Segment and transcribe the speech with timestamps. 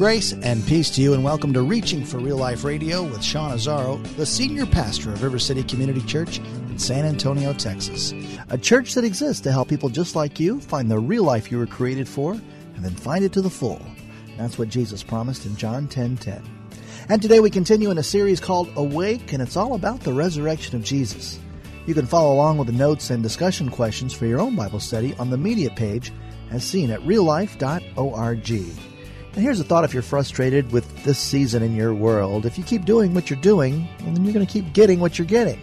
[0.00, 3.50] Grace and peace to you, and welcome to Reaching for Real Life Radio with Sean
[3.50, 8.14] Azzaro, the senior pastor of River City Community Church in San Antonio, Texas.
[8.48, 11.58] A church that exists to help people just like you find the real life you
[11.58, 13.84] were created for and then find it to the full.
[14.38, 16.42] That's what Jesus promised in John 10 10.
[17.10, 20.76] And today we continue in a series called Awake, and it's all about the resurrection
[20.76, 21.38] of Jesus.
[21.84, 25.14] You can follow along with the notes and discussion questions for your own Bible study
[25.18, 26.10] on the media page
[26.50, 28.89] as seen at reallife.org.
[29.34, 32.46] And here's a thought if you're frustrated with this season in your world.
[32.46, 35.18] If you keep doing what you're doing, well, then you're going to keep getting what
[35.18, 35.60] you're getting.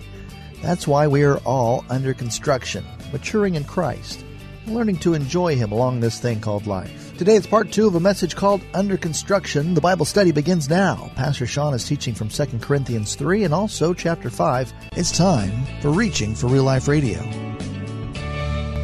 [0.62, 4.24] That's why we are all under construction, maturing in Christ,
[4.66, 7.16] and learning to enjoy Him along this thing called life.
[7.18, 9.74] Today it's part two of a message called Under Construction.
[9.74, 11.12] The Bible study begins now.
[11.16, 14.74] Pastor Sean is teaching from 2 Corinthians 3 and also chapter 5.
[14.94, 17.47] It's time for Reaching for Real Life Radio.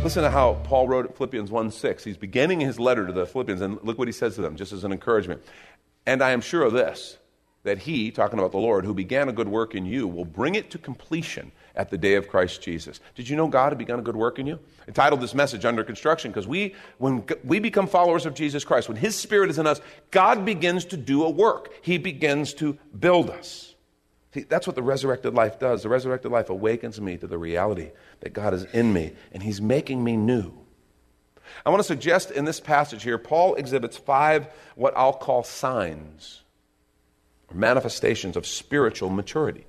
[0.04, 2.04] Listen to how Paul wrote Philippians 1 6.
[2.04, 4.74] He's beginning his letter to the Philippians, and look what he says to them, just
[4.74, 5.42] as an encouragement.
[6.06, 7.18] And I am sure of this,
[7.64, 10.56] that he, talking about the Lord, who began a good work in you, will bring
[10.56, 13.00] it to completion at the day of Christ Jesus.
[13.16, 14.60] Did you know God had begun a good work in you?
[14.86, 18.90] I titled this message Under Construction because we, when we become followers of Jesus Christ,
[18.90, 19.80] when His Spirit is in us,
[20.12, 21.72] God begins to do a work.
[21.82, 23.73] He begins to build us.
[24.34, 25.84] See, that's what the resurrected life does.
[25.84, 29.62] The resurrected life awakens me to the reality that God is in me and He's
[29.62, 30.54] making me new.
[31.66, 36.42] I want to suggest in this passage here, Paul exhibits five what I'll call signs
[37.50, 39.66] or manifestations of spiritual maturity.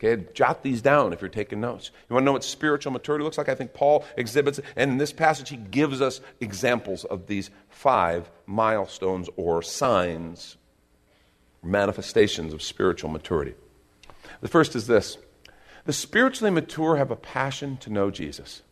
[0.00, 1.90] Okay, jot these down if you're taking notes.
[2.08, 3.48] You want to know what spiritual maturity looks like?
[3.48, 8.30] I think Paul exhibits, and in this passage, he gives us examples of these five
[8.46, 10.56] milestones or signs,
[11.64, 13.54] manifestations of spiritual maturity.
[14.40, 15.18] The first is this
[15.84, 18.62] the spiritually mature have a passion to know Jesus.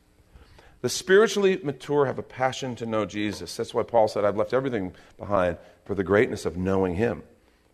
[0.83, 3.57] The spiritually mature have a passion to know Jesus.
[3.57, 5.57] That's why Paul said, I've left everything behind
[5.87, 7.23] for the greatness of knowing him.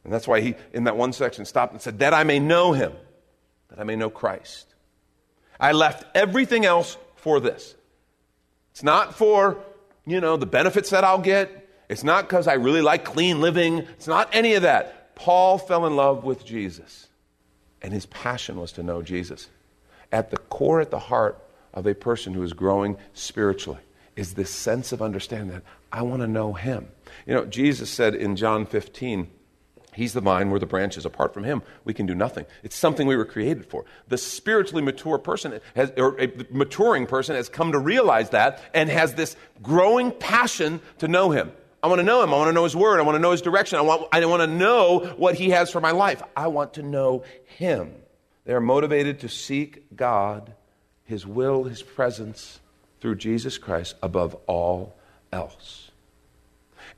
[0.05, 2.73] And that's why he, in that one section, stopped and said, That I may know
[2.73, 2.93] him,
[3.69, 4.75] that I may know Christ.
[5.59, 7.75] I left everything else for this.
[8.71, 9.59] It's not for,
[10.07, 11.69] you know, the benefits that I'll get.
[11.89, 13.79] It's not because I really like clean living.
[13.79, 15.15] It's not any of that.
[15.15, 17.09] Paul fell in love with Jesus
[17.83, 19.49] and his passion was to know Jesus.
[20.11, 21.43] At the core, at the heart
[21.75, 23.81] of a person who is growing spiritually,
[24.15, 26.89] is this sense of understanding that I want to know him.
[27.27, 29.29] You know, Jesus said in John 15,
[29.95, 31.05] He's the vine, we're the branches.
[31.05, 32.47] Apart from him, we can do nothing.
[32.63, 33.85] It's something we were created for.
[34.09, 38.89] The spiritually mature person, has, or a maturing person, has come to realize that and
[38.89, 41.53] has this growing passion to know him.
[41.83, 42.33] I want to know him.
[42.33, 43.01] I want to know his word.
[43.01, 43.79] I want to know his direction.
[43.79, 46.23] I want, I want to know what he has for my life.
[46.37, 47.95] I want to know him.
[48.45, 50.55] They are motivated to seek God,
[51.05, 52.61] his will, his presence
[53.01, 54.95] through Jesus Christ above all
[55.33, 55.91] else.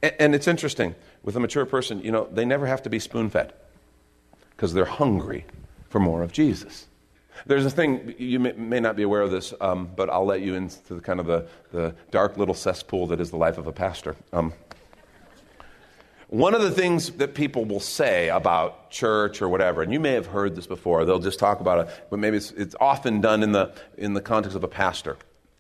[0.03, 2.99] And, and it's interesting with a mature person, you know, they never have to be
[2.99, 3.55] spoon fed
[4.51, 5.47] because they're hungry
[5.89, 6.87] for more of Jesus.
[7.47, 10.41] There's a thing, you may, may not be aware of this, um, but I'll let
[10.41, 13.67] you into the kind of the, the dark little cesspool that is the life of
[13.67, 14.17] a pastor.
[14.33, 14.53] Um,
[16.29, 20.13] one of the things that people will say about church or whatever, and you may
[20.13, 23.43] have heard this before, they'll just talk about it, but maybe it's, it's often done
[23.43, 25.17] in the, in the context of a pastor.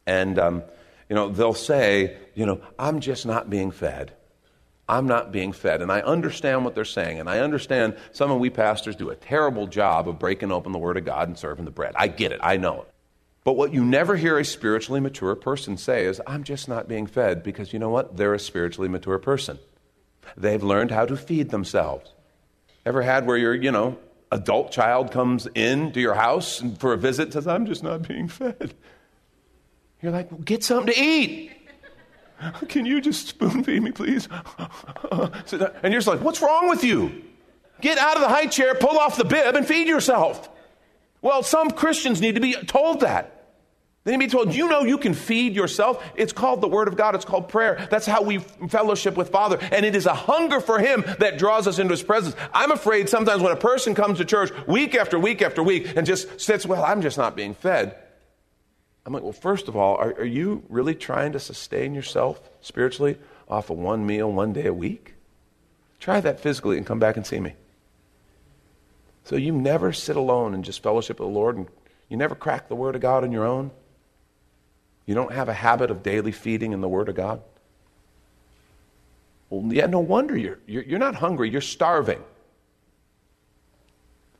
[0.07, 0.63] And, um,
[1.09, 4.13] you know, they'll say, you know, I'm just not being fed.
[4.89, 5.81] I'm not being fed.
[5.81, 7.19] And I understand what they're saying.
[7.19, 10.79] And I understand some of we pastors do a terrible job of breaking open the
[10.79, 11.95] Word of God and serving the bread.
[11.97, 12.41] I get it.
[12.43, 12.89] I know it.
[13.45, 17.07] But what you never hear a spiritually mature person say is, I'm just not being
[17.07, 18.17] fed because you know what?
[18.17, 19.59] They're a spiritually mature person.
[20.37, 22.13] They've learned how to feed themselves.
[22.87, 23.99] Ever had where your, you know,
[24.31, 28.07] adult child comes in to your house for a visit and says, I'm just not
[28.07, 28.75] being fed.
[30.03, 31.53] You're like, well, get something to eat.
[32.69, 34.29] Can you just spoon feed me, please?
[35.11, 37.23] and you're just like, what's wrong with you?
[37.81, 40.49] Get out of the high chair, pull off the bib, and feed yourself.
[41.23, 43.34] Well, some Christians need to be told that.
[44.05, 46.05] They need to be told, you know, you can feed yourself.
[46.15, 47.15] It's called the Word of God.
[47.15, 47.89] It's called prayer.
[47.91, 49.59] That's how we fellowship with Father.
[49.73, 52.37] And it is a hunger for Him that draws us into His presence.
[52.53, 56.07] I'm afraid sometimes when a person comes to church week after week after week and
[56.07, 57.97] just sits, well, I'm just not being fed.
[59.07, 63.19] I'm like, well, first of all, are, are you really trying to sustain yourself spiritually
[63.49, 65.15] off of one meal one day a week?
[65.99, 67.55] Try that physically and come back and see me.
[69.25, 71.69] So you never sit alone and just fellowship with the Lord and
[72.11, 73.71] you never crack the Word of God on your own?
[75.07, 77.43] You don't have a habit of daily feeding in the Word of God?
[79.51, 82.23] Well, yeah, no wonder you're, you're, you're not hungry, you're starving.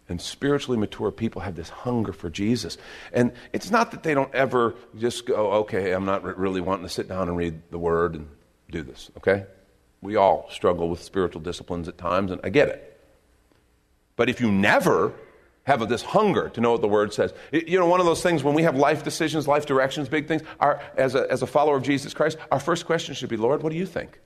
[0.09, 2.77] And spiritually mature people have this hunger for Jesus.
[3.13, 6.93] And it's not that they don't ever just go, okay, I'm not really wanting to
[6.93, 8.29] sit down and read the Word and
[8.71, 9.47] do this, okay?
[10.03, 13.01] We all struggle with spiritual disciplines at times, and I get it.
[14.17, 15.15] But if you never
[15.65, 18.45] have this hunger to know what the Word says, you know, one of those things
[18.45, 21.77] when we have life decisions, life directions, big things, our, as, a, as a follower
[21.77, 24.21] of Jesus Christ, our first question should be, Lord, what do you think?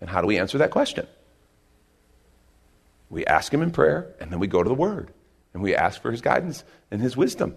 [0.00, 1.06] And how do we answer that question?
[3.10, 5.12] We ask Him in prayer, and then we go to the Word,
[5.52, 7.56] and we ask for His guidance and His wisdom.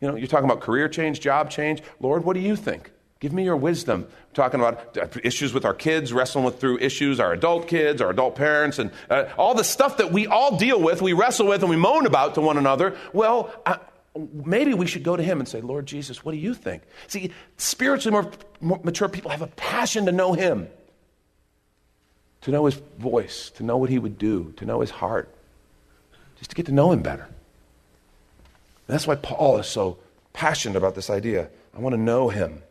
[0.00, 1.82] You know, you're talking about career change, job change.
[2.00, 2.90] Lord, what do you think?
[3.22, 4.02] Give me your wisdom.
[4.02, 8.02] We're talking about uh, issues with our kids, wrestling with through issues, our adult kids,
[8.02, 11.46] our adult parents, and uh, all the stuff that we all deal with, we wrestle
[11.46, 12.96] with, and we moan about to one another.
[13.14, 13.78] Well, uh,
[14.44, 16.82] maybe we should go to Him and say, Lord Jesus, what do you think?
[17.06, 18.30] See, spiritually more,
[18.60, 20.68] more mature people have a passion to know Him
[22.42, 25.32] to know his voice, to know what he would do, to know his heart,
[26.38, 27.22] just to get to know him better.
[27.22, 29.98] And that's why Paul is so
[30.32, 31.48] passionate about this idea.
[31.74, 32.62] I want to know him.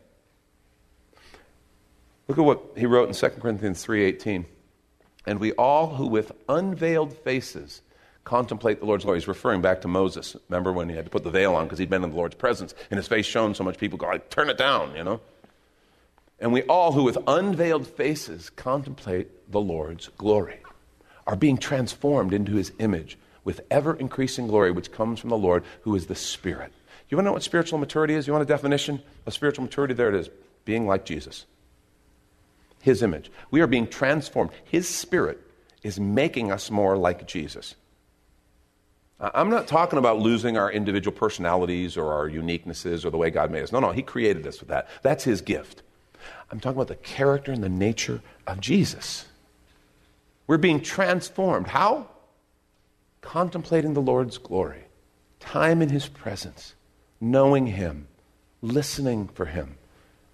[2.28, 4.46] Look at what he wrote in 2 Corinthians 3:18.
[5.26, 7.82] And we all who with unveiled faces
[8.24, 9.18] contemplate the Lord's glory.
[9.18, 10.36] He's referring back to Moses.
[10.48, 12.34] Remember when he had to put the veil on because he'd been in the Lord's
[12.34, 15.20] presence and his face shone so much people go, like, turn it down, you know?
[16.40, 20.60] And we all who with unveiled faces contemplate the Lord's glory
[21.26, 25.64] are being transformed into his image with ever increasing glory, which comes from the Lord,
[25.82, 26.72] who is the Spirit.
[27.08, 28.26] You want to know what spiritual maturity is?
[28.26, 29.94] You want a definition of spiritual maturity?
[29.94, 30.30] There it is
[30.64, 31.46] being like Jesus.
[32.82, 33.30] His image.
[33.52, 34.50] We are being transformed.
[34.64, 35.40] His Spirit
[35.84, 37.76] is making us more like Jesus.
[39.20, 43.52] I'm not talking about losing our individual personalities or our uniquenesses or the way God
[43.52, 43.70] made us.
[43.70, 44.88] No, no, He created us with that.
[45.02, 45.82] That's His gift.
[46.50, 49.26] I'm talking about the character and the nature of Jesus.
[50.48, 51.68] We're being transformed.
[51.68, 52.08] How?
[53.20, 54.86] Contemplating the Lord's glory,
[55.38, 56.74] time in His presence,
[57.20, 58.08] knowing Him,
[58.60, 59.76] listening for Him.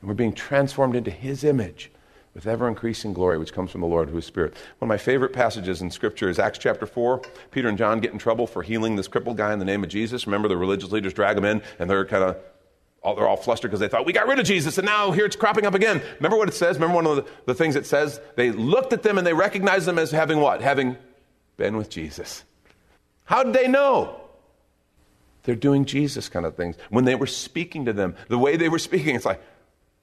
[0.00, 1.90] And we're being transformed into His image
[2.38, 4.52] with ever increasing glory, which comes from the Lord who is Spirit.
[4.79, 7.20] One of my favorite passages in Scripture is Acts chapter 4.
[7.50, 9.90] Peter and John get in trouble for healing this crippled guy in the name of
[9.90, 10.25] Jesus.
[10.25, 12.37] Remember, the religious leaders drag him in, and they're kind of
[13.02, 15.25] all, they're all flustered because they thought, we got rid of Jesus and now here
[15.25, 16.00] it's cropping up again.
[16.19, 16.76] Remember what it says?
[16.76, 18.20] Remember one of the, the things it says?
[18.37, 20.62] They looked at them and they recognized them as having what?
[20.62, 20.96] Having
[21.56, 22.44] been with Jesus.
[23.25, 24.20] How did they know?
[25.44, 26.76] They're doing Jesus kind of things.
[26.88, 29.40] When they were speaking to them, the way they were speaking, it's like,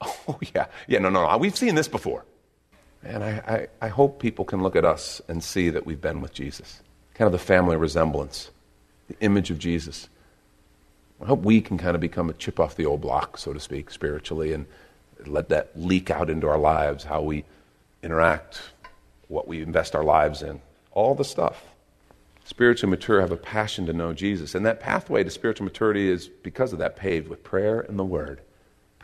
[0.00, 2.24] oh, yeah, yeah, no, no, no, we've seen this before.
[3.02, 6.20] And I, I, I hope people can look at us and see that we've been
[6.20, 6.80] with Jesus.
[7.14, 8.50] Kind of the family resemblance,
[9.08, 10.08] the image of Jesus.
[11.22, 13.60] I hope we can kind of become a chip off the old block, so to
[13.60, 14.66] speak, spiritually, and
[15.24, 17.44] let that leak out into our lives, how we
[18.02, 18.60] interact,
[19.28, 20.60] what we invest our lives in,
[20.92, 21.64] all the stuff.
[22.44, 24.54] Spiritually mature have a passion to know Jesus.
[24.54, 28.04] And that pathway to spiritual maturity is because of that paved with prayer and the
[28.04, 28.40] Word.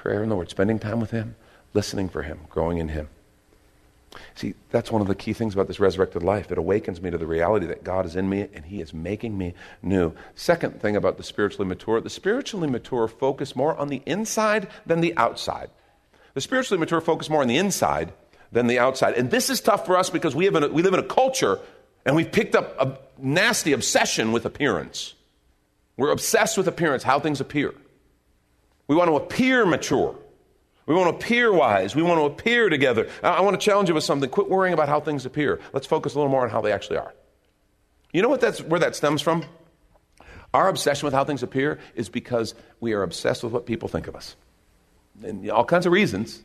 [0.02, 1.36] Prayer in the Word, spending time with Him,
[1.74, 3.08] listening for Him, growing in Him.
[4.34, 6.50] See, that's one of the key things about this resurrected life.
[6.50, 9.38] It awakens me to the reality that God is in me and He is making
[9.38, 10.12] me new.
[10.34, 15.02] Second thing about the spiritually mature the spiritually mature focus more on the inside than
[15.02, 15.70] the outside.
[16.34, 18.12] The spiritually mature focus more on the inside
[18.50, 19.14] than the outside.
[19.14, 21.60] And this is tough for us because we, have we live in a culture
[22.04, 25.14] and we've picked up a nasty obsession with appearance.
[25.96, 27.72] We're obsessed with appearance, how things appear.
[28.92, 30.14] We want to appear mature.
[30.84, 31.96] We want to appear wise.
[31.96, 33.08] We want to appear together.
[33.22, 34.28] I, want to challenge you with something.
[34.28, 35.60] Quit worrying about how things appear.
[35.72, 37.14] Let's focus a little more on how they actually are.
[38.12, 39.46] You know what that's, where that stems from?
[40.52, 44.08] Our obsession with how things appear is because we are obsessed with what people think
[44.08, 44.36] of us.
[45.24, 46.42] And all kinds of reasons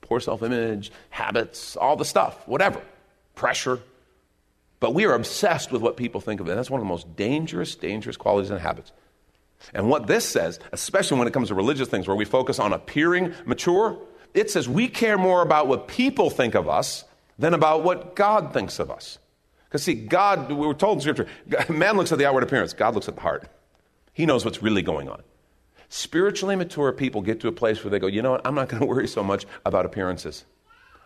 [0.00, 2.80] poor self image, habits, all the stuff, whatever,
[3.34, 3.80] pressure.
[4.78, 6.54] But we are obsessed with what people think of it.
[6.54, 8.92] That's one of the most dangerous, dangerous qualities and habits.
[9.74, 12.72] And what this says, especially when it comes to religious things where we focus on
[12.72, 13.98] appearing mature,
[14.34, 17.04] it says we care more about what people think of us
[17.38, 19.18] than about what God thinks of us.
[19.64, 21.26] Because, see, God, we were told in Scripture,
[21.72, 23.48] man looks at the outward appearance, God looks at the heart.
[24.12, 25.22] He knows what's really going on.
[25.90, 28.68] Spiritually mature people get to a place where they go, you know what, I'm not
[28.68, 30.44] going to worry so much about appearances.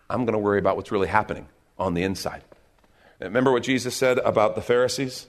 [0.08, 2.44] I'm going to worry about what's really happening on the inside.
[3.20, 5.28] Remember what Jesus said about the Pharisees?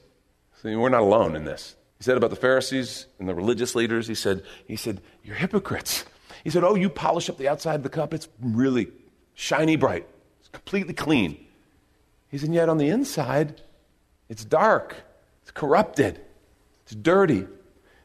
[0.62, 1.76] See, we're not alone in this.
[2.04, 6.04] He said about the Pharisees and the religious leaders, he said, he said, You're hypocrites.
[6.44, 8.90] He said, Oh, you polish up the outside of the cup, it's really
[9.36, 10.06] shiny bright,
[10.42, 11.38] it's completely clean.
[12.30, 13.62] He said, Yet on the inside,
[14.28, 14.98] it's dark,
[15.44, 16.20] it's corrupted,
[16.82, 17.38] it's dirty.
[17.40, 17.48] And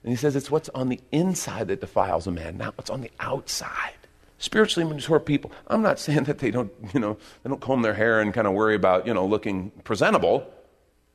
[0.04, 3.10] he says, It's what's on the inside that defiles a man, not what's on the
[3.18, 3.94] outside.
[4.38, 7.94] Spiritually mature people, I'm not saying that they don't, you know, they don't comb their
[7.94, 10.48] hair and kind of worry about, you know, looking presentable.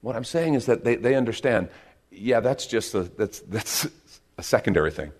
[0.01, 1.69] What I'm saying is that they, they understand
[2.13, 3.87] yeah, that's just a, that's, that's
[4.37, 5.11] a secondary thing.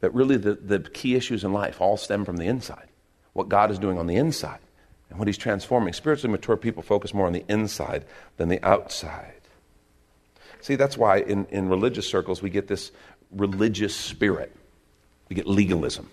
[0.00, 2.88] That really the, the key issues in life all stem from the inside.
[3.32, 4.60] What God is doing on the inside
[5.10, 5.92] and what He's transforming.
[5.92, 8.04] Spiritually mature people focus more on the inside
[8.36, 9.34] than the outside.
[10.60, 12.90] See, that's why in, in religious circles we get this
[13.30, 14.54] religious spirit.
[15.28, 16.10] We get legalism.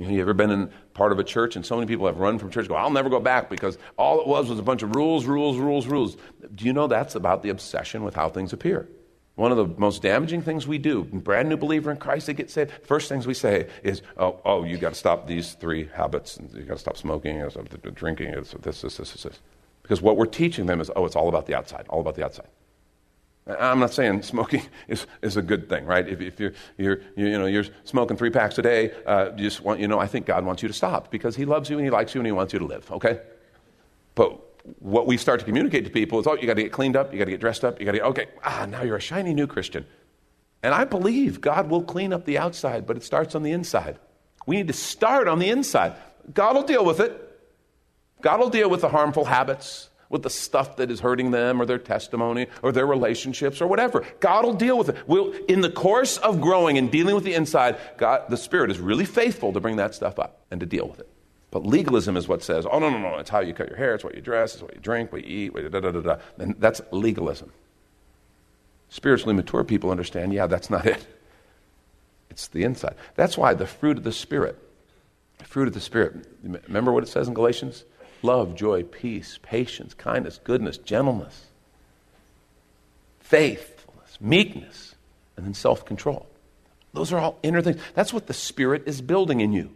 [0.00, 2.16] You, know, you ever been in part of a church and so many people have
[2.16, 4.82] run from church go, I'll never go back because all it was was a bunch
[4.82, 6.16] of rules, rules, rules, rules.
[6.54, 8.88] Do you know that's about the obsession with how things appear?
[9.34, 12.50] One of the most damaging things we do, brand new believer in Christ, they get
[12.50, 12.72] saved.
[12.84, 16.38] First things we say is, "Oh, oh, you got to stop these three habits.
[16.54, 19.40] You got to stop smoking, you got to stop drinking, this, this, this, this, this."
[19.82, 22.24] Because what we're teaching them is, "Oh, it's all about the outside, all about the
[22.24, 22.48] outside."
[23.46, 26.06] I'm not saying smoking is, is a good thing, right?
[26.06, 29.80] If, if you're, you're, you know, you're smoking three packs a day, uh, just want,
[29.80, 31.90] you know, I think God wants you to stop because He loves you and He
[31.90, 33.20] likes you and He wants you to live, okay?
[34.14, 34.40] But
[34.78, 37.12] what we start to communicate to people is, oh, you got to get cleaned up,
[37.12, 39.00] you got to get dressed up, you got to get, okay, ah, now you're a
[39.00, 39.86] shiny new Christian.
[40.62, 43.98] And I believe God will clean up the outside, but it starts on the inside.
[44.46, 45.94] We need to start on the inside.
[46.34, 47.26] God will deal with it.
[48.20, 51.64] God will deal with the harmful habits, with the stuff that is hurting them or
[51.64, 54.04] their testimony or their relationships or whatever.
[54.18, 54.96] God will deal with it.
[55.06, 58.78] We'll, in the course of growing and dealing with the inside, God, the Spirit is
[58.78, 61.08] really faithful to bring that stuff up and to deal with it.
[61.52, 63.94] But legalism is what says, oh, no, no, no, it's how you cut your hair,
[63.94, 66.16] it's what you dress, it's what you drink, what you eat, da, da, da, da.
[66.38, 67.52] And that's legalism.
[68.88, 71.06] Spiritually mature people understand, yeah, that's not it.
[72.30, 72.94] It's the inside.
[73.14, 74.58] That's why the fruit of the Spirit,
[75.38, 77.84] the fruit of the Spirit, remember what it says in Galatians?
[78.22, 81.46] Love, joy, peace, patience, kindness, goodness, gentleness,
[83.20, 84.94] faithfulness, meekness,
[85.36, 86.26] and then self control.
[86.92, 87.80] Those are all inner things.
[87.94, 89.70] That's what the Spirit is building in you.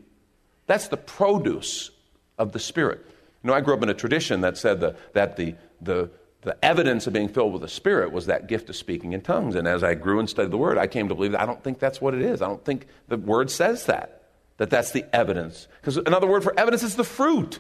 [0.67, 1.91] That's the produce
[2.39, 3.05] of the Spirit.
[3.43, 6.11] You know, I grew up in a tradition that said the, that the, the,
[6.43, 9.55] the evidence of being filled with the Spirit was that gift of speaking in tongues.
[9.55, 11.63] And as I grew and studied the Word, I came to believe that I don't
[11.63, 12.43] think that's what it is.
[12.43, 14.23] I don't think the Word says that,
[14.57, 15.69] that that's the evidence.
[15.81, 17.59] Because another word for evidence is the fruit.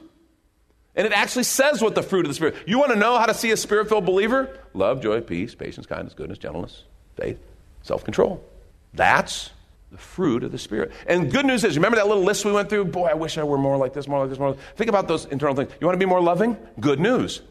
[0.97, 2.55] And it actually says what the fruit of the Spirit.
[2.67, 4.59] You want to know how to see a spirit filled believer?
[4.75, 6.85] Love, joy, peace, patience, kindness, goodness, gentleness,
[7.17, 7.39] faith,
[7.83, 8.45] self control.
[8.93, 9.51] That's
[9.91, 10.93] the fruit of the Spirit.
[11.07, 12.87] And good news is, remember that little list we went through?
[12.87, 14.67] Boy, I wish I were more like this, more like this, more like this.
[14.77, 15.73] Think about those internal things.
[15.81, 16.57] You want to be more loving?
[16.81, 17.43] Good news.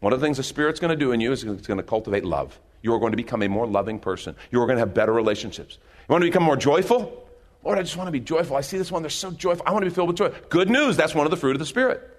[0.00, 1.82] One of the things the Spirit's going to do in you is it's going to
[1.82, 2.58] cultivate love.
[2.82, 4.36] You are going to become a more loving person.
[4.50, 5.78] You are going to have better relationships.
[6.08, 7.26] You want to become more joyful?
[7.64, 8.56] Lord, I just want to be joyful.
[8.56, 9.64] I see this one, they're so joyful.
[9.66, 10.32] I want to be filled with joy.
[10.50, 12.15] Good news, that's one of the fruit of the Spirit.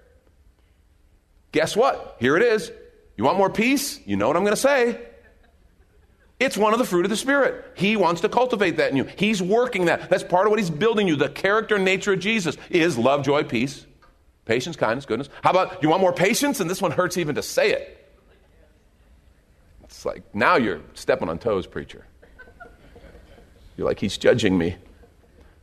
[1.52, 2.16] Guess what?
[2.20, 2.70] Here it is.
[3.16, 4.00] You want more peace?
[4.06, 5.00] You know what I'm going to say.
[6.40, 7.64] It's one of the fruit of the Spirit.
[7.74, 9.04] He wants to cultivate that in you.
[9.16, 10.08] He's working that.
[10.08, 11.16] That's part of what He's building you.
[11.16, 13.84] The character and nature of Jesus is love, joy, peace,
[14.44, 15.28] patience, kindness, goodness.
[15.42, 16.60] How about you want more patience?
[16.60, 17.94] And this one hurts even to say it.
[19.82, 22.06] It's like now you're stepping on toes, preacher.
[23.76, 24.76] You're like, He's judging me.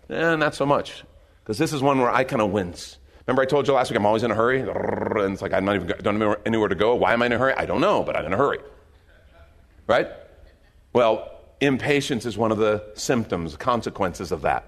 [0.09, 1.05] Eh, not so much.
[1.41, 2.97] Because this is one where I kind of wince.
[3.25, 4.59] Remember, I told you last week I'm always in a hurry?
[4.61, 6.95] And it's like I don't even don't have anywhere to go.
[6.95, 7.53] Why am I in a hurry?
[7.55, 8.59] I don't know, but I'm in a hurry.
[9.87, 10.07] Right?
[10.93, 14.65] Well, impatience is one of the symptoms, consequences of that.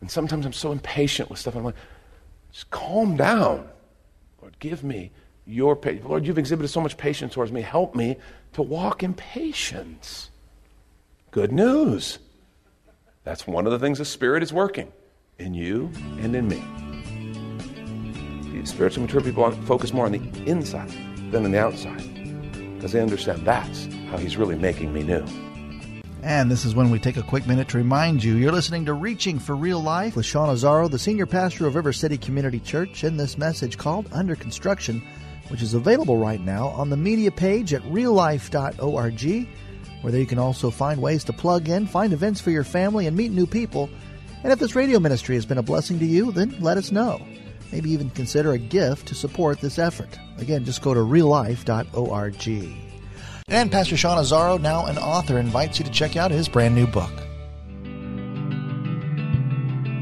[0.00, 1.56] And sometimes I'm so impatient with stuff.
[1.56, 1.74] I'm like,
[2.52, 3.68] just calm down.
[4.40, 5.10] Lord, give me
[5.44, 6.06] your patience.
[6.06, 7.62] Lord, you've exhibited so much patience towards me.
[7.62, 8.16] Help me
[8.52, 10.30] to walk in patience.
[11.32, 12.18] Good news.
[13.24, 14.92] That's one of the things the Spirit is working
[15.38, 15.90] in you
[16.20, 16.62] and in me
[18.66, 20.90] spiritually mature people focus more on the inside
[21.30, 22.02] than on the outside
[22.80, 25.24] because they understand that's how he's really making me new.
[26.22, 28.94] And this is when we take a quick minute to remind you you're listening to
[28.94, 33.04] Reaching for Real Life with Sean Azzaro, the senior pastor of River City Community Church,
[33.04, 35.02] in this message called Under Construction,
[35.48, 39.48] which is available right now on the media page at reallife.org,
[40.02, 43.06] where there you can also find ways to plug in, find events for your family,
[43.06, 43.90] and meet new people.
[44.42, 47.20] And if this radio ministry has been a blessing to you, then let us know
[47.72, 50.18] maybe even consider a gift to support this effort.
[50.38, 52.76] Again, just go to reallife.org.
[53.48, 56.86] And Pastor Sean Azzaro, now an author, invites you to check out his brand new
[56.86, 57.12] book.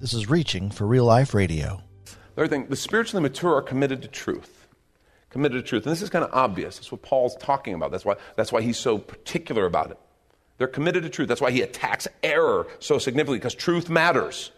[0.00, 1.82] This is Reaching for Real Life Radio.
[2.36, 4.68] Third thing, the spiritually mature are committed to truth.
[5.28, 5.84] Committed to truth.
[5.86, 6.76] And this is kind of obvious.
[6.76, 7.90] That's what Paul's talking about.
[7.90, 9.98] That's why, that's why he's so particular about it.
[10.56, 11.26] They're committed to truth.
[11.26, 14.52] That's why he attacks error so significantly, because truth matters.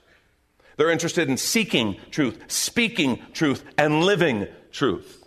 [0.76, 5.19] They're interested in seeking truth, speaking truth, and living truth.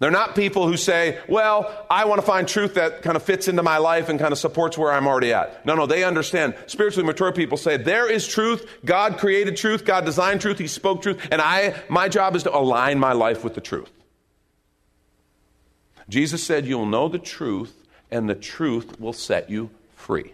[0.00, 3.48] They're not people who say, well, I want to find truth that kind of fits
[3.48, 5.64] into my life and kind of supports where I'm already at.
[5.66, 6.54] No, no, they understand.
[6.66, 8.66] Spiritually mature people say, there is truth.
[8.84, 9.84] God created truth.
[9.84, 10.58] God designed truth.
[10.58, 11.28] He spoke truth.
[11.30, 13.90] And I, my job is to align my life with the truth.
[16.08, 20.32] Jesus said, you'll know the truth and the truth will set you free.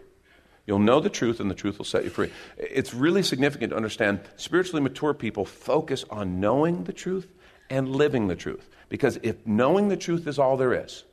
[0.66, 2.32] You'll know the truth, and the truth will set you free.
[2.58, 7.28] It's really significant to understand spiritually mature people focus on knowing the truth
[7.70, 8.68] and living the truth.
[8.88, 11.04] Because if knowing the truth is all there is,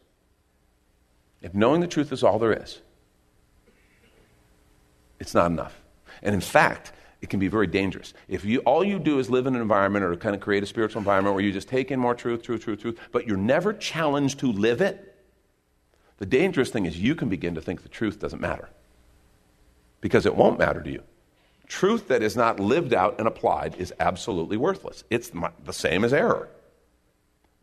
[1.42, 2.80] if knowing the truth is all there is,
[5.20, 5.82] it's not enough.
[6.22, 6.92] And in fact,
[7.22, 8.14] it can be very dangerous.
[8.28, 10.66] If you, all you do is live in an environment or kind of create a
[10.66, 13.74] spiritual environment where you just take in more truth, truth, truth, truth, but you're never
[13.74, 15.16] challenged to live it,
[16.18, 18.70] the dangerous thing is you can begin to think the truth doesn't matter.
[20.02, 21.04] Because it won't matter to you.
[21.74, 25.04] Truth that is not lived out and applied is absolutely worthless.
[25.10, 25.32] It's
[25.66, 26.48] the same as error.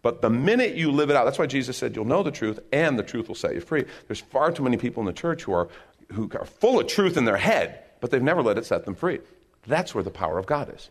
[0.03, 2.59] But the minute you live it out, that's why Jesus said you'll know the truth
[2.73, 3.85] and the truth will set you free.
[4.09, 5.69] There's far too many people in the church who are,
[6.11, 8.97] who are full of truth in their head, but they've never let it set them
[8.97, 9.21] free.
[9.69, 10.91] That's where the power of God is.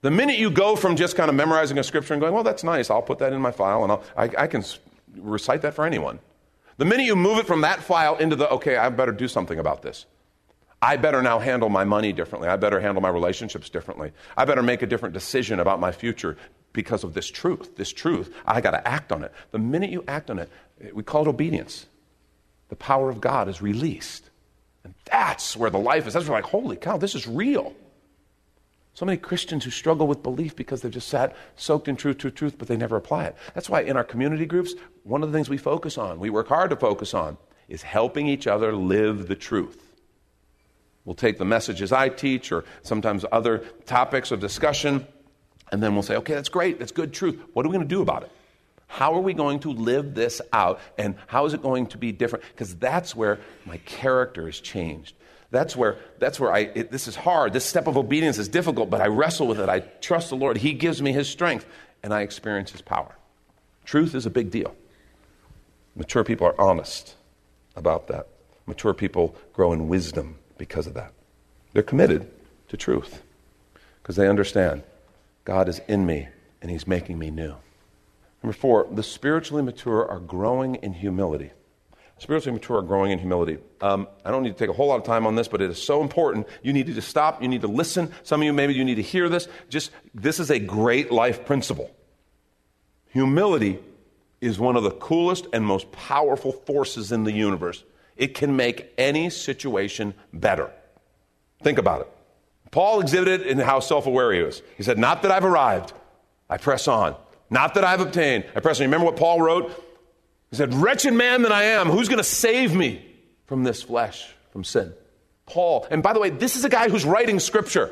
[0.00, 2.64] The minute you go from just kind of memorizing a scripture and going, well, that's
[2.64, 4.64] nice, I'll put that in my file and I'll, I, I can
[5.18, 6.20] recite that for anyone.
[6.78, 9.58] The minute you move it from that file into the, okay, I better do something
[9.58, 10.06] about this.
[10.82, 12.48] I better now handle my money differently.
[12.48, 14.12] I better handle my relationships differently.
[14.36, 16.38] I better make a different decision about my future
[16.72, 17.76] because of this truth.
[17.76, 19.32] This truth, I got to act on it.
[19.50, 20.50] The minute you act on it,
[20.94, 21.86] we call it obedience.
[22.70, 24.30] The power of God is released.
[24.84, 26.14] And that's where the life is.
[26.14, 27.74] That's where, like, holy cow, this is real.
[28.94, 32.34] So many Christians who struggle with belief because they've just sat soaked in truth, truth,
[32.34, 33.36] truth, but they never apply it.
[33.54, 36.48] That's why in our community groups, one of the things we focus on, we work
[36.48, 37.36] hard to focus on,
[37.68, 39.89] is helping each other live the truth.
[41.04, 45.06] We'll take the messages I teach or sometimes other topics of discussion
[45.72, 47.40] and then we'll say, okay, that's great, that's good truth.
[47.52, 48.30] What are we going to do about it?
[48.86, 50.80] How are we going to live this out?
[50.98, 52.44] And how is it going to be different?
[52.50, 55.14] Because that's where my character is changed.
[55.52, 57.52] That's where, that's where I, it, this is hard.
[57.52, 59.68] This step of obedience is difficult, but I wrestle with it.
[59.68, 60.56] I trust the Lord.
[60.56, 61.66] He gives me His strength,
[62.02, 63.14] and I experience His power.
[63.84, 64.74] Truth is a big deal.
[65.94, 67.14] Mature people are honest
[67.76, 68.28] about that.
[68.66, 71.12] Mature people grow in wisdom because of that.
[71.72, 72.30] They're committed
[72.68, 73.22] to truth
[74.02, 74.82] because they understand
[75.44, 76.28] God is in me
[76.60, 77.54] and he's making me new.
[78.42, 81.50] Number four, the spiritually mature are growing in humility.
[82.18, 83.56] Spiritually mature are growing in humility.
[83.80, 85.70] Um, I don't need to take a whole lot of time on this, but it
[85.70, 86.46] is so important.
[86.62, 87.40] You need to just stop.
[87.40, 88.12] You need to listen.
[88.22, 89.48] Some of you, maybe you need to hear this.
[89.70, 91.90] Just, this is a great life principle.
[93.12, 93.78] Humility
[94.42, 97.82] is one of the coolest and most powerful forces in the universe.
[98.20, 100.70] It can make any situation better.
[101.62, 102.08] Think about it.
[102.70, 104.60] Paul exhibited in how self aware he was.
[104.76, 105.94] He said, Not that I've arrived,
[106.48, 107.16] I press on.
[107.48, 108.84] Not that I've obtained, I press on.
[108.84, 109.70] Remember what Paul wrote?
[110.50, 113.02] He said, Wretched man that I am, who's going to save me
[113.46, 114.92] from this flesh, from sin?
[115.46, 115.86] Paul.
[115.90, 117.90] And by the way, this is a guy who's writing scripture.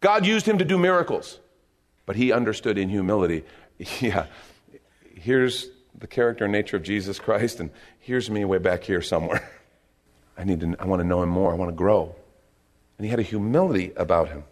[0.00, 1.38] God used him to do miracles,
[2.04, 3.44] but he understood in humility.
[4.00, 4.26] Yeah,
[5.14, 5.68] here's
[6.00, 9.48] the character and nature of Jesus Christ, and here's me way back here somewhere.
[10.38, 11.52] I need to, I want to know him more.
[11.52, 12.14] I want to grow.
[12.98, 14.44] And he had a humility about him.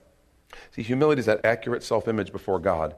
[0.72, 2.94] See, humility is that accurate self image before God.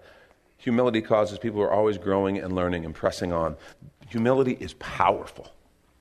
[0.58, 3.56] Humility causes people who are always growing and learning and pressing on.
[4.08, 5.48] Humility is powerful.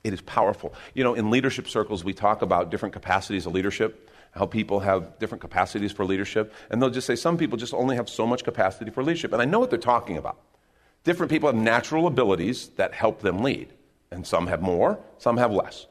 [0.04, 0.74] It is powerful.
[0.94, 4.10] You know, in leadership circles, we talk about different capacities of leadership.
[4.32, 6.54] how people have different capacities for leadership.
[6.70, 9.34] And they'll just say some people just only have so much capacity for leadership.
[9.34, 10.38] And I know what they're talking about.
[11.04, 13.74] Different people have natural abilities that help them lead.
[14.12, 15.86] And some have more, some have less.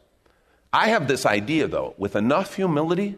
[0.73, 3.17] I have this idea, though, with enough humility,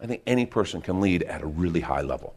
[0.00, 2.34] I think any person can lead at a really high level.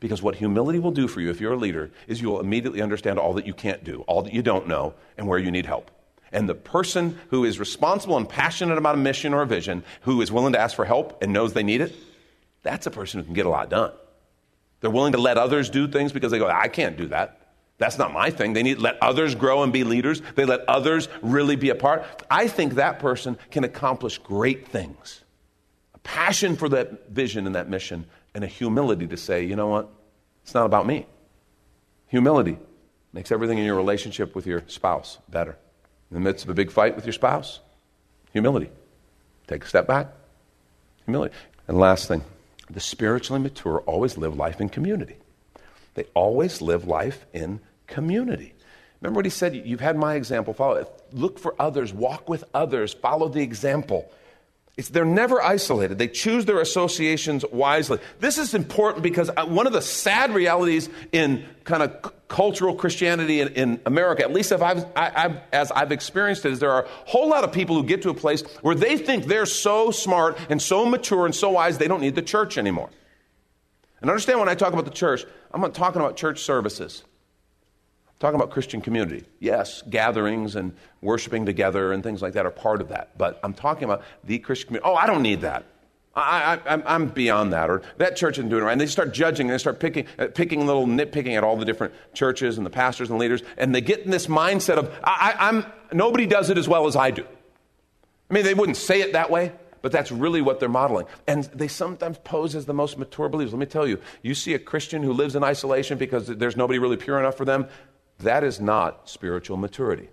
[0.00, 2.80] Because what humility will do for you if you're a leader is you will immediately
[2.80, 5.66] understand all that you can't do, all that you don't know, and where you need
[5.66, 5.90] help.
[6.30, 10.20] And the person who is responsible and passionate about a mission or a vision, who
[10.20, 11.94] is willing to ask for help and knows they need it,
[12.62, 13.92] that's a person who can get a lot done.
[14.80, 17.37] They're willing to let others do things because they go, I can't do that.
[17.78, 18.52] That's not my thing.
[18.52, 20.20] They need to let others grow and be leaders.
[20.34, 22.04] They let others really be a part.
[22.30, 25.22] I think that person can accomplish great things.
[25.94, 29.68] A passion for that vision and that mission, and a humility to say, you know
[29.68, 29.88] what?
[30.42, 31.06] It's not about me.
[32.08, 32.58] Humility
[33.12, 35.56] makes everything in your relationship with your spouse better.
[36.10, 37.60] In the midst of a big fight with your spouse,
[38.32, 38.70] humility.
[39.46, 40.08] Take a step back.
[41.04, 41.34] Humility.
[41.68, 42.24] And last thing,
[42.70, 45.16] the spiritually mature always live life in community.
[45.94, 48.54] They always live life in community.
[49.00, 49.54] Remember what he said?
[49.54, 50.54] You've had my example.
[50.54, 50.88] Follow it.
[51.12, 51.92] Look for others.
[51.92, 52.92] Walk with others.
[52.94, 54.10] Follow the example.
[54.76, 55.98] It's, they're never isolated.
[55.98, 57.98] They choose their associations wisely.
[58.20, 62.76] This is important because uh, one of the sad realities in kind of c- cultural
[62.76, 66.70] Christianity in, in, America, at least I've, I, I've, as I've experienced it, is there
[66.70, 69.46] are a whole lot of people who get to a place where they think they're
[69.46, 72.90] so smart and so mature and so wise they don't need the church anymore.
[74.00, 77.02] And understand when I talk about the church, I'm not talking about church services
[78.18, 79.24] talking about Christian community.
[79.38, 83.16] Yes, gatherings and worshiping together and things like that are part of that.
[83.16, 84.90] But I'm talking about the Christian community.
[84.90, 85.64] Oh, I don't need that.
[86.14, 87.70] I, am beyond that.
[87.70, 88.72] Or that church isn't doing it right.
[88.72, 91.64] And they start judging and they start picking, uh, picking little nitpicking at all the
[91.64, 93.42] different churches and the pastors and leaders.
[93.56, 96.96] And they get in this mindset of, I, I'm, nobody does it as well as
[96.96, 97.24] I do.
[98.30, 101.06] I mean, they wouldn't say it that way, but that's really what they're modeling.
[101.26, 103.52] And they sometimes pose as the most mature believers.
[103.52, 106.78] Let me tell you, you see a Christian who lives in isolation because there's nobody
[106.78, 107.68] really pure enough for them,
[108.20, 110.08] that is not spiritual maturity.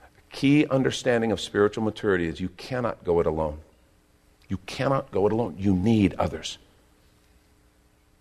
[0.00, 3.58] A key understanding of spiritual maturity is you cannot go it alone.
[4.48, 5.56] You cannot go it alone.
[5.58, 6.58] You need others.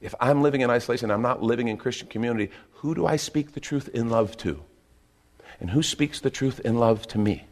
[0.01, 3.53] If I'm living in isolation, I'm not living in Christian community, who do I speak
[3.53, 4.61] the truth in love to?
[5.59, 7.43] And who speaks the truth in love to me?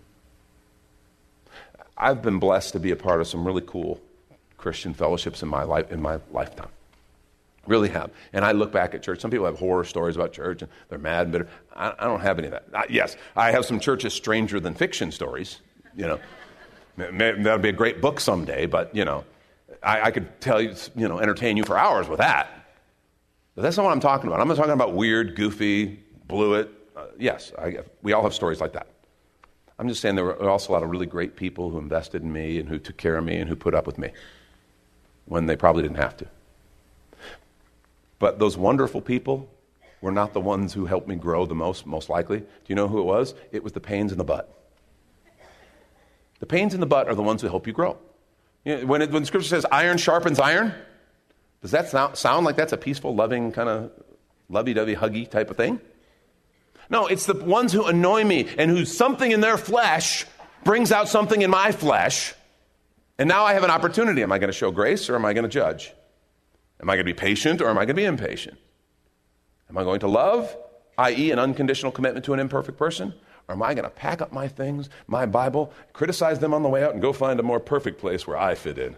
[1.98, 4.00] I've been blessed to be a part of some really cool
[4.58, 6.70] Christian fellowships in my life in my lifetime.
[7.68, 8.12] Really have.
[8.34, 9.20] And I look back at church.
[9.20, 11.48] Some people have horror stories about church and they're mad and bitter.
[11.76, 12.66] I, I don't have any of that.
[12.74, 15.60] I, yes, I have some churches stranger than fiction stories.
[15.96, 16.20] You know,
[16.98, 19.26] that'd be a great book someday, but, you know,
[19.84, 22.50] I, I could tell you, you know, entertain you for hours with that.
[23.56, 24.40] But that's not what I'm talking about.
[24.40, 26.70] I'm not talking about weird, goofy, blew it.
[26.96, 28.88] Uh, yes, I, we all have stories like that.
[29.80, 32.32] I'm just saying there were also a lot of really great people who invested in
[32.32, 34.12] me and who took care of me and who put up with me
[35.26, 36.28] when they probably didn't have to.
[38.20, 39.50] But those wonderful people
[40.02, 42.40] were not the ones who helped me grow the most, most likely.
[42.40, 43.34] Do you know who it was?
[43.52, 44.54] It was the pains in the butt.
[46.40, 47.98] The pains in the butt are the ones who help you grow.
[48.64, 50.74] You know, when, it, when scripture says iron sharpens iron,
[51.62, 53.92] does that sound, sound like that's a peaceful, loving, kind of
[54.50, 55.80] lovey dovey, huggy type of thing?
[56.90, 60.26] No, it's the ones who annoy me and who something in their flesh
[60.64, 62.34] brings out something in my flesh.
[63.18, 64.22] And now I have an opportunity.
[64.22, 65.94] Am I going to show grace or am I going to judge?
[66.82, 68.58] Am I going to be patient or am I going to be impatient?
[69.70, 70.56] Am I going to love,
[70.98, 73.14] i.e., an unconditional commitment to an imperfect person?
[73.48, 76.70] Or am I going to pack up my things, my Bible, criticize them on the
[76.70, 78.96] way out, and go find a more perfect place where I fit in?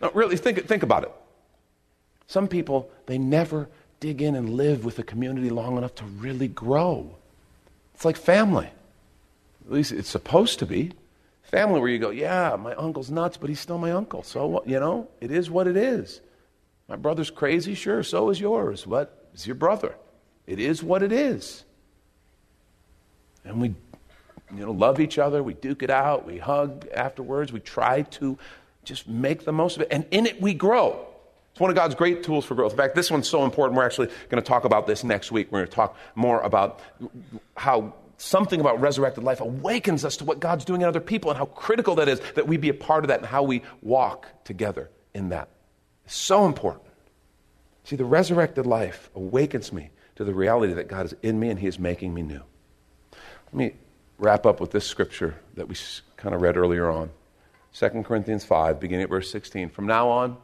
[0.00, 1.12] no, really, think, think about it.
[2.26, 3.68] Some people, they never
[4.00, 7.16] dig in and live with a community long enough to really grow.
[7.94, 8.70] It's like family.
[9.64, 10.92] At least it's supposed to be
[11.46, 14.22] family where you go, yeah, my uncle's nuts, but he's still my uncle.
[14.22, 16.20] So, you know, it is what it is.
[16.88, 18.84] My brother's crazy, sure, so is yours.
[18.84, 19.94] but is your brother?
[20.46, 21.64] It is what it is.
[23.44, 23.74] And we,
[24.54, 25.42] you know, love each other.
[25.42, 26.26] We duke it out.
[26.26, 27.52] We hug afterwards.
[27.52, 28.38] We try to
[28.84, 29.88] just make the most of it.
[29.90, 31.06] And in it, we grow.
[31.52, 32.72] It's one of God's great tools for growth.
[32.72, 33.76] In fact, this one's so important.
[33.76, 35.50] We're actually going to talk about this next week.
[35.50, 36.80] We're going to talk more about
[37.56, 41.38] how something about resurrected life awakens us to what God's doing in other people and
[41.38, 44.26] how critical that is that we be a part of that and how we walk
[44.44, 45.48] together in that.
[46.04, 46.84] It's so important.
[47.84, 51.58] See, the resurrected life awakens me to the reality that God is in me and
[51.58, 52.42] He is making me new.
[53.46, 53.72] Let me
[54.18, 55.76] wrap up with this scripture that we
[56.16, 57.10] kind of read earlier on
[57.74, 59.68] 2 Corinthians 5, beginning at verse 16.
[59.68, 60.38] From now on,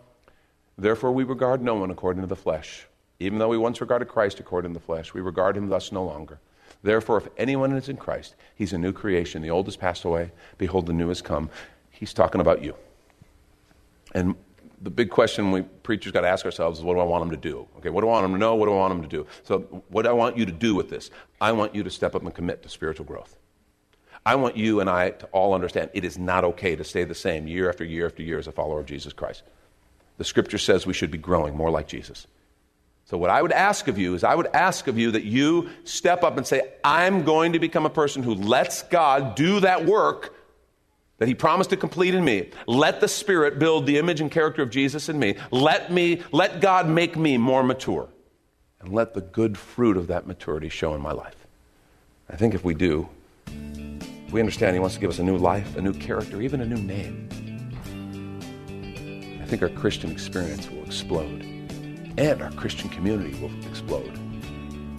[0.76, 2.87] therefore, we regard no one according to the flesh.
[3.18, 6.04] Even though we once regarded Christ according to the flesh, we regard him thus no
[6.04, 6.40] longer.
[6.82, 9.42] Therefore, if anyone is in Christ, he's a new creation.
[9.42, 10.32] The old has passed away.
[10.58, 11.48] Behold, the new has come.
[11.90, 12.74] he's talking about you.
[14.14, 14.34] And
[14.82, 17.30] the big question we preachers got to ask ourselves is what do I want them
[17.30, 17.68] to do?
[17.78, 18.56] Okay, what do I want them to know?
[18.56, 19.26] What do I want them to do?
[19.44, 21.10] So, what do I want you to do with this?
[21.40, 23.36] I want you to step up and commit to spiritual growth.
[24.24, 27.14] I want you and I to all understand it is not okay to stay the
[27.14, 29.42] same year after year after year as a follower of Jesus Christ.
[30.18, 32.26] The scripture says we should be growing more like Jesus.
[33.12, 35.68] So, what I would ask of you is, I would ask of you that you
[35.85, 39.85] step up and say, I'm going to become a person who lets God do that
[39.85, 40.35] work
[41.18, 42.48] that He promised to complete in me.
[42.66, 45.37] Let the Spirit build the image and character of Jesus in me.
[45.51, 48.09] Let me, let God make me more mature.
[48.81, 51.37] And let the good fruit of that maturity show in my life.
[52.31, 53.11] I think if we do,
[54.31, 56.66] we understand He wants to give us a new life, a new character, even a
[56.66, 57.29] new name.
[59.42, 61.51] I think our Christian experience will explode
[62.16, 64.12] and our Christian community will explode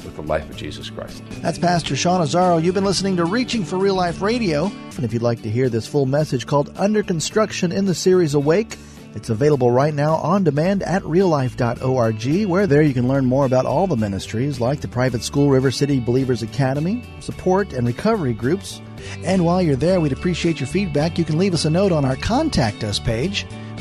[0.04, 1.23] with the life of Jesus Christ.
[1.41, 2.62] That's Pastor Sean Azzaro.
[2.62, 4.65] You've been listening to Reaching for Real Life Radio.
[4.95, 8.34] And if you'd like to hear this full message called Under Construction in the series
[8.34, 8.78] Awake,
[9.15, 13.65] it's available right now on demand at reallife.org, where there you can learn more about
[13.65, 18.82] all the ministries like the private school River City Believers Academy, support and recovery groups.
[19.23, 21.19] And while you're there, we'd appreciate your feedback.
[21.19, 23.45] You can leave us a note on our Contact Us page.